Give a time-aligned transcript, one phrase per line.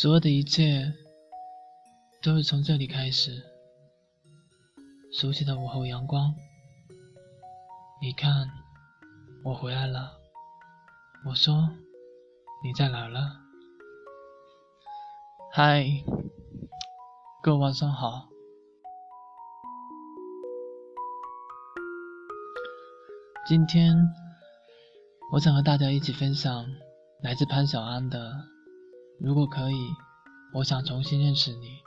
[0.00, 0.94] 所有的一切
[2.22, 3.42] 都是从这里开始。
[5.10, 6.32] 熟悉的午后阳光，
[8.00, 8.48] 你看，
[9.44, 10.12] 我回来了。
[11.26, 11.68] 我说，
[12.62, 13.40] 你在哪儿了？
[15.50, 15.84] 嗨，
[17.42, 18.28] 各位晚上好。
[23.48, 23.96] 今天，
[25.32, 26.64] 我想和大家一起分享
[27.20, 28.30] 来自潘晓安的
[29.20, 29.94] 《如果可以，
[30.54, 31.82] 我想重新认识你，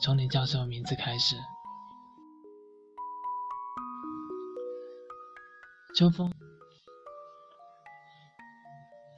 [0.00, 1.36] 从你叫什么名字开始》。
[5.94, 6.32] 秋风，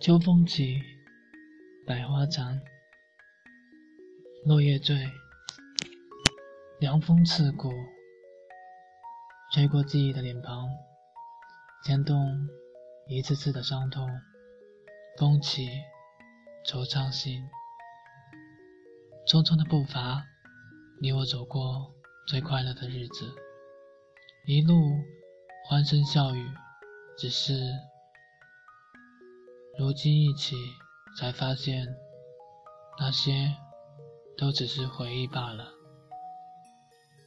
[0.01, 0.83] 秋风起，
[1.87, 2.61] 百花残，
[4.45, 4.97] 落叶坠，
[6.81, 7.71] 凉风刺骨，
[9.53, 10.69] 吹过记忆的脸庞，
[11.85, 12.49] 牵动
[13.07, 14.09] 一次次的伤痛。
[15.17, 15.69] 风起，
[16.67, 17.47] 惆怅心，
[19.29, 20.25] 匆匆的步伐，
[20.99, 21.95] 你我走过
[22.27, 23.31] 最快乐的日子，
[24.47, 24.75] 一路
[25.69, 26.49] 欢声笑语。
[27.19, 27.71] 只是，
[29.79, 30.57] 如今一起
[31.19, 31.87] 才发现，
[32.99, 33.55] 那些
[34.39, 35.69] 都只是回忆罢了。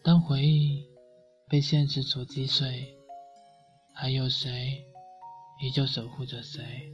[0.04, 0.90] 当回忆
[1.48, 2.98] 被现实所击碎，
[3.94, 4.84] 还有谁
[5.62, 6.92] 依旧守护着谁？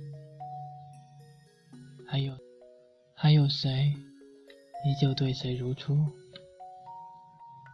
[2.14, 2.38] 还有，
[3.16, 3.92] 还有谁
[4.86, 5.98] 依旧对谁如初？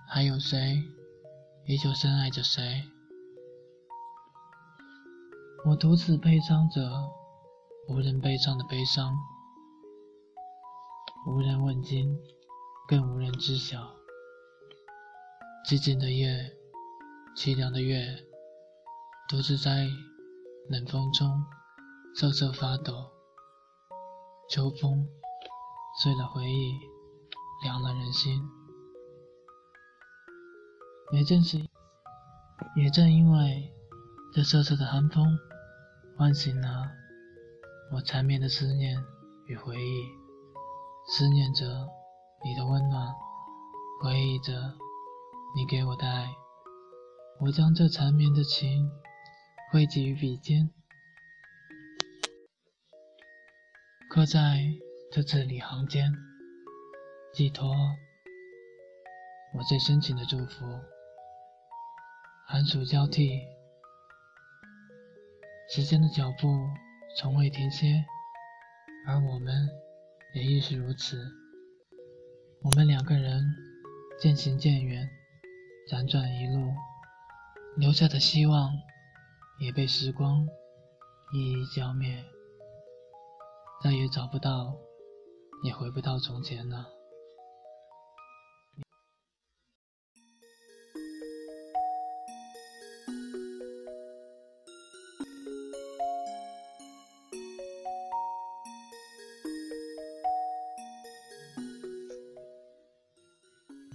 [0.08, 0.82] 还有谁
[1.66, 2.86] 依旧深爱着谁？
[5.66, 6.90] 我独自悲伤着，
[7.90, 9.14] 无人悲伤的悲伤，
[11.28, 12.18] 无人问津，
[12.88, 13.94] 更无人知晓。
[15.68, 16.56] 寂静的夜，
[17.36, 18.06] 凄凉的月，
[19.28, 19.86] 独自在
[20.70, 21.44] 冷风中
[22.16, 23.19] 瑟瑟发抖。
[24.50, 25.08] 秋风
[26.02, 26.80] 碎了回忆，
[27.64, 28.42] 凉了人心。
[31.12, 31.60] 也正是，
[32.76, 33.72] 也正因为
[34.34, 35.38] 这瑟瑟的寒风。
[36.18, 36.92] 唤醒了
[37.94, 38.98] 我缠绵的思念
[39.46, 40.04] 与回忆，
[41.08, 41.88] 思念着
[42.44, 43.08] 你的温暖，
[44.02, 44.74] 回忆着
[45.56, 46.28] 你给我的爱。
[47.40, 48.90] 我将这缠绵的情
[49.72, 50.74] 汇集于笔尖，
[54.10, 54.58] 刻在
[55.12, 56.12] 这字里行间，
[57.32, 57.72] 寄托
[59.54, 60.66] 我最深情的祝福。
[62.48, 63.40] 寒暑交替。
[65.70, 66.48] 时间的脚步
[67.20, 68.04] 从未停歇，
[69.06, 69.70] 而我们
[70.34, 71.24] 也亦是如此。
[72.64, 73.44] 我们两个人
[74.20, 75.08] 渐行渐远，
[75.88, 76.74] 辗转一路，
[77.78, 78.72] 留下的希望
[79.60, 80.48] 也被时光
[81.32, 82.26] 一一浇灭，
[83.82, 84.76] 再也找不到，
[85.64, 86.86] 也回不到从前了。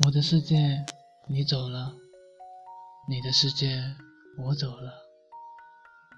[0.06, 0.84] 我的世界，
[1.28, 1.92] 你走了；
[3.08, 3.94] 你的世界，
[4.38, 4.92] 我走了。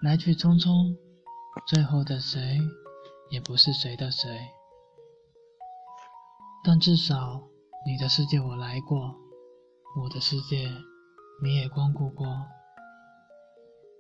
[0.03, 0.97] 来去匆匆，
[1.67, 2.61] 最后的谁，
[3.31, 4.29] 也不是谁的谁。
[6.65, 7.43] 但至少，
[7.87, 9.15] 你的世界我来过，
[10.03, 10.69] 我的世界
[11.43, 12.27] 你也光顾过。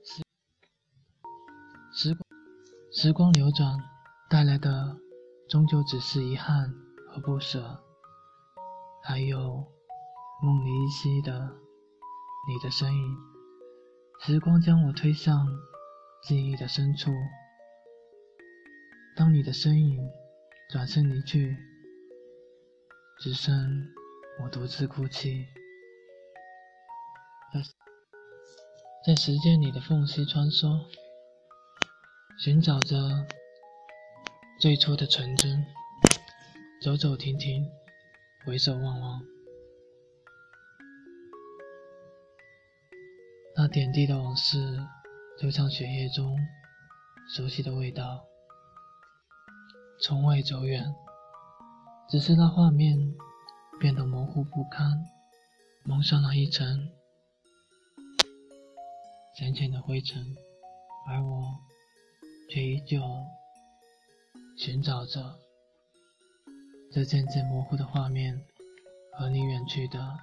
[0.04, 0.22] 时
[1.92, 2.28] 时光
[2.92, 3.78] 时光流转
[4.28, 4.97] 带来的，
[5.48, 6.75] 终究只是遗憾
[7.09, 7.82] 和不舍，
[9.03, 9.72] 还有。
[10.42, 11.32] 梦里依稀的
[12.47, 13.16] 你的身影，
[14.20, 15.47] 时光将我推向
[16.22, 17.10] 记忆的深处。
[19.16, 19.99] 当你的身影
[20.69, 21.56] 转身离去，
[23.19, 23.88] 只剩
[24.43, 25.47] 我独自哭泣，
[27.54, 27.62] 在
[29.07, 30.84] 在时间里的缝隙穿梭，
[32.39, 33.27] 寻找着
[34.60, 35.65] 最初的纯真，
[36.83, 37.66] 走走停停，
[38.45, 39.22] 回首望望。
[43.57, 44.59] 那点滴的往事，
[45.41, 46.36] 就像血液中
[47.34, 48.22] 熟悉的味道，
[49.98, 50.95] 从未走远，
[52.09, 53.15] 只是那画面
[53.81, 55.04] 变得模糊不堪，
[55.84, 56.91] 蒙上了一层
[59.34, 60.37] 浅浅的灰尘，
[61.09, 61.60] 而我
[62.51, 63.01] 却依旧
[64.57, 65.39] 寻找着
[66.92, 68.45] 这渐渐模糊的画面
[69.13, 70.19] 和你远去的。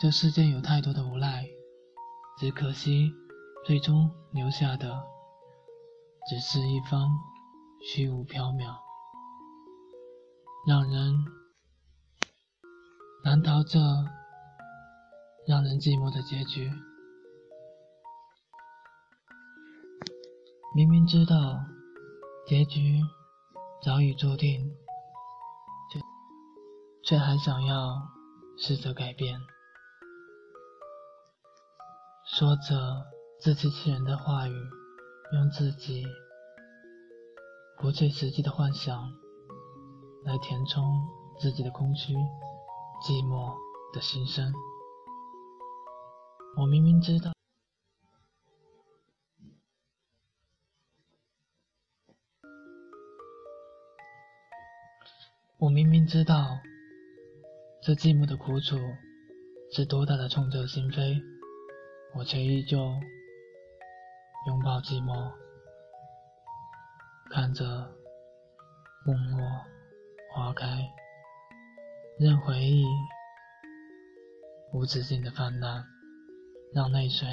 [0.00, 1.46] 这世间有太多的无奈，
[2.38, 3.12] 只可惜，
[3.64, 5.04] 最终留下的
[6.28, 7.08] 只是一方
[7.88, 8.76] 虚无缥缈。
[10.66, 11.14] 让人
[13.22, 13.78] 难逃这
[15.46, 16.68] 让人寂寞的结局。
[20.74, 21.60] 明明知道
[22.48, 23.00] 结局
[23.84, 24.68] 早已注定，
[25.92, 26.00] 却
[27.04, 28.02] 却还想要
[28.58, 29.38] 试着改变，
[32.24, 33.06] 说着
[33.40, 34.52] 自欺欺人的话语，
[35.34, 36.04] 用自己
[37.78, 39.12] 不切实际的幻想
[40.24, 40.82] 来填充
[41.38, 42.14] 自己的空虚、
[43.02, 43.54] 寂寞
[43.92, 44.52] 的心声。
[46.56, 47.32] 我明明知道。
[55.58, 56.58] 我明明知道，
[57.82, 58.76] 这寂寞的苦楚
[59.72, 61.22] 是多大的痛彻心扉，
[62.14, 62.78] 我却依旧
[64.46, 65.32] 拥抱寂寞，
[67.28, 67.64] 看着
[69.04, 69.46] 梦落
[70.32, 70.66] 花开，
[72.18, 72.84] 任回忆
[74.72, 75.84] 无止境的泛滥，
[76.72, 77.28] 让泪水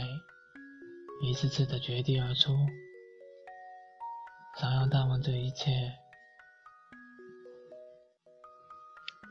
[1.21, 2.51] 一次次的决堤而出，
[4.59, 5.71] 想要淡忘这一切。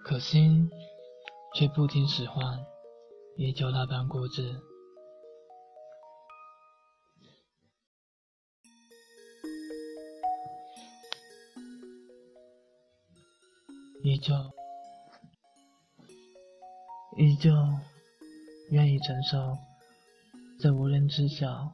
[0.05, 0.70] 可心
[1.55, 2.65] 却不听使唤，
[3.37, 4.61] 依旧那般固执，
[14.12, 14.35] 依旧
[17.17, 17.50] 依旧
[18.70, 19.56] 愿意承受
[20.61, 21.73] 这无人知晓、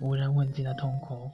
[0.00, 1.30] 无人问津的痛苦。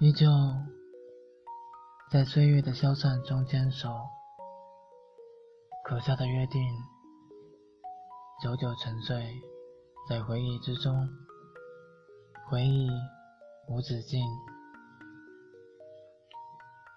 [0.00, 0.26] 依旧
[2.10, 3.88] 在岁月的消散中坚守，
[5.84, 6.60] 可笑的约定，
[8.42, 9.32] 久久沉睡
[10.08, 11.08] 在回忆之中，
[12.50, 12.88] 回忆
[13.70, 14.20] 无止境，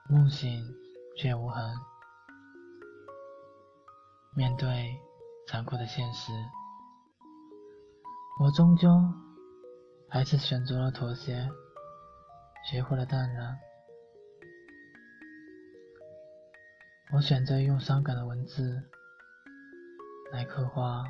[0.09, 0.49] 梦醒
[1.15, 1.63] 却无痕。
[4.35, 4.99] 面对
[5.47, 6.31] 残酷的现实，
[8.41, 8.89] 我终究
[10.09, 11.47] 还是选择了妥协。
[12.65, 13.59] 学会了淡然，
[17.13, 18.81] 我选择用伤感的文字
[20.31, 21.03] 来刻画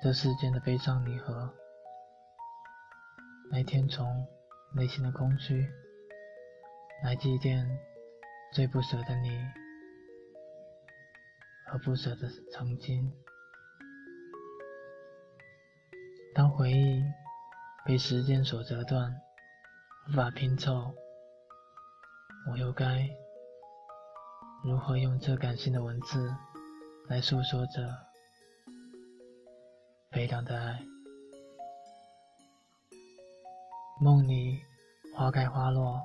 [0.00, 1.52] 这世间的悲伤离合，
[3.58, 4.24] 来填充
[4.72, 5.66] 内心的空虚，
[7.02, 7.66] 来祭奠
[8.52, 9.36] 最不舍的你
[11.66, 13.12] 和不舍的曾经。
[16.36, 17.02] 当回忆
[17.84, 19.12] 被时间所折断。
[20.08, 20.94] 无法拼凑，
[22.48, 23.10] 我又该
[24.62, 26.32] 如何用这感性的文字
[27.08, 27.92] 来诉说着
[30.10, 30.80] 悲凉的爱？
[34.00, 34.60] 梦里
[35.16, 36.00] 花开花落，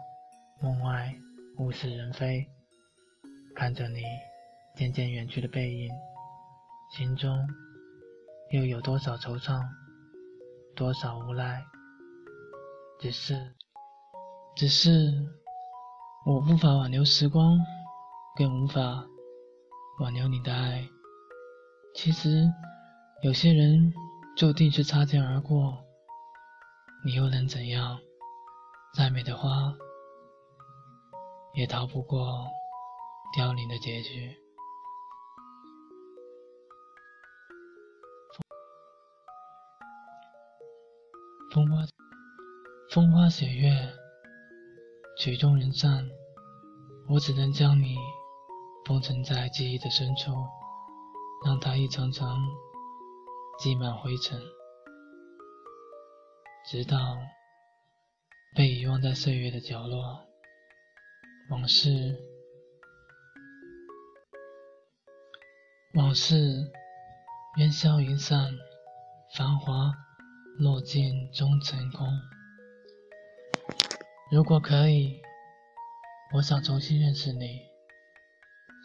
[0.59, 1.13] 梦外
[1.59, 2.47] 物是人非。
[3.55, 4.01] 看着你
[4.75, 5.91] 渐渐远去的背影，
[6.97, 7.47] 心中
[8.49, 9.61] 又有多少惆怅，
[10.75, 11.63] 多少无奈？
[12.99, 13.53] 只是。
[14.55, 14.89] 只是
[16.25, 17.59] 我无法挽留时光，
[18.35, 19.05] 更无法
[19.99, 20.83] 挽留你的爱。
[21.93, 22.51] 其实
[23.21, 23.93] 有些人
[24.35, 25.77] 注定是擦肩而过，
[27.05, 27.99] 你又能怎样？
[28.95, 29.75] 再美的花
[31.53, 32.47] 也逃不过
[33.35, 34.37] 凋零的结局。
[41.53, 41.83] 风花，
[42.89, 43.69] 风花雪月。
[45.19, 46.09] 曲终人散，
[47.07, 47.95] 我只能将你
[48.85, 50.31] 封存在记忆的深处，
[51.45, 52.27] 让它一层层
[53.59, 54.41] 积满灰尘，
[56.65, 57.17] 直到
[58.55, 60.25] 被遗忘在岁月的角落。
[61.49, 62.17] 往事，
[65.93, 66.71] 往事
[67.57, 68.53] 烟消云散，
[69.35, 69.91] 繁华
[70.57, 72.07] 落尽终成空。
[74.31, 75.21] 如果可以，
[76.33, 77.59] 我想重新认识你，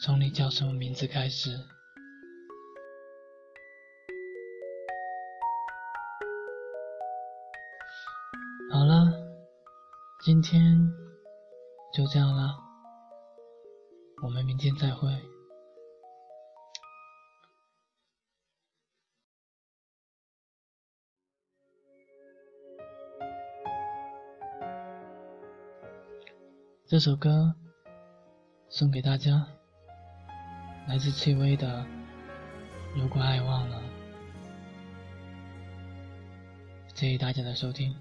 [0.03, 1.57] 从你叫什么名字开始。
[8.79, 9.13] 好了，
[10.21, 10.89] 今天
[11.93, 12.57] 就这样了，
[14.23, 15.11] 我们明天再会。
[26.87, 27.53] 这首歌
[28.69, 29.45] 送给大家，
[30.87, 31.67] 来自戚薇的
[32.95, 33.83] 《如果爱忘了》。
[36.95, 37.93] 谢谢大家的收听。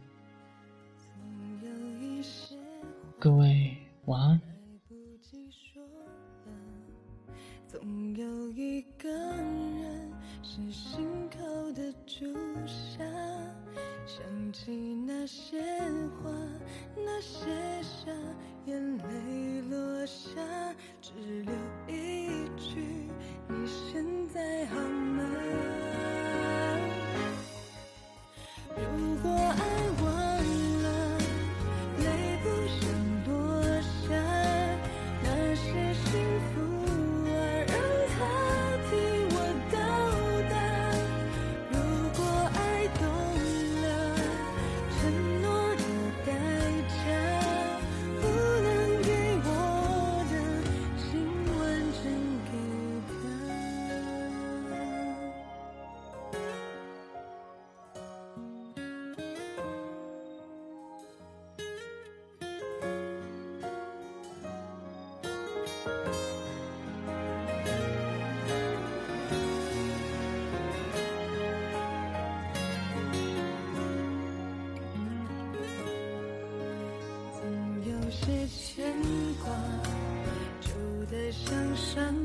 [7.69, 10.09] 总有一个人
[10.41, 12.33] 是心口的朱
[12.65, 13.03] 砂，
[14.05, 14.71] 想起
[15.05, 15.61] 那些
[16.23, 16.31] 话，
[16.95, 17.45] 那些
[17.83, 18.09] 傻，
[18.65, 20.31] 眼泪落下，
[21.01, 21.11] 只
[21.43, 21.53] 留
[78.47, 78.93] 牵
[79.43, 79.51] 挂，
[80.61, 80.71] 旧
[81.11, 82.15] 的像山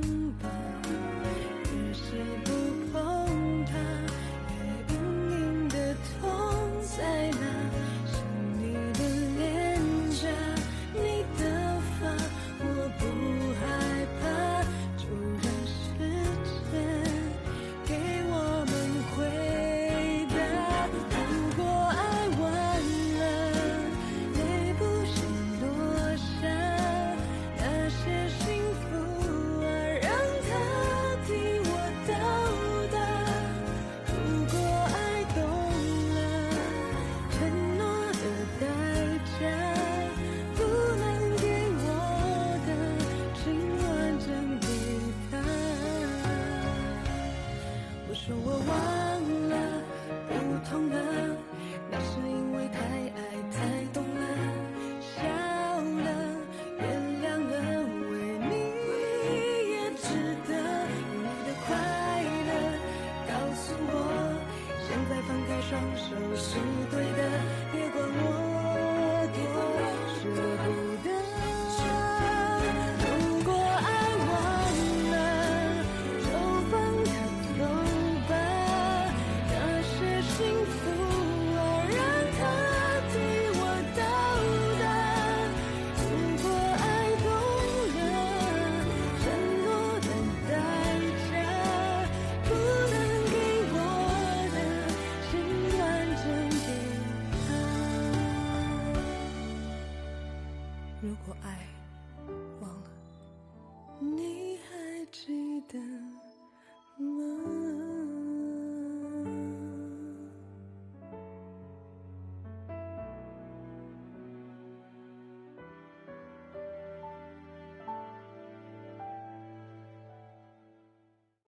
[48.32, 48.91] you away.
[101.12, 101.71] 如果爱。